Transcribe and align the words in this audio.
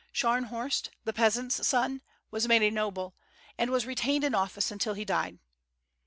Scharnhorst, 0.11 0.89
the 1.03 1.13
peasant's 1.13 1.67
son, 1.67 2.01
was 2.31 2.47
made 2.47 2.63
a 2.63 2.71
noble, 2.71 3.13
and 3.55 3.69
was 3.69 3.85
retained 3.85 4.23
in 4.23 4.33
office 4.33 4.71
until 4.71 4.95
he 4.95 5.05
died. 5.05 5.37